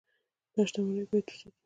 [0.53, 1.49] دا شتمني باید وساتو.